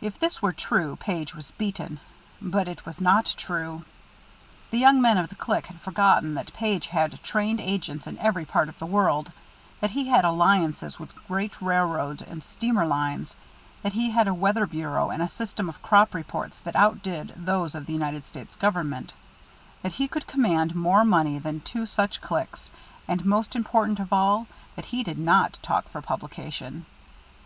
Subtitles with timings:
[0.00, 2.00] If this were true, Page was beaten.
[2.40, 3.84] But it was not true.
[4.70, 8.46] The young men of the Clique had forgotten that Page had trained agents in every
[8.46, 9.30] part of the world;
[9.80, 13.36] that he had alliances with great railroad and steamer lines,
[13.82, 17.74] that he had a weather bureau and a system of crop reports that outdid those
[17.74, 19.12] of the United States Government,
[19.82, 22.70] that he could command more money than two such Cliques,
[23.06, 26.86] and, most important of all, that he did not talk for publication.